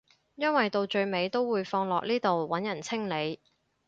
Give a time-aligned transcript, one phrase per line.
[0.33, 3.39] 因為到最尾都會放落呢度揾人清理